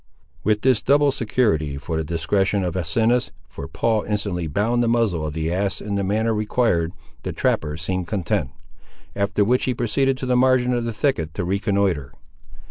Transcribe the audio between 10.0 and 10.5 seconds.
to the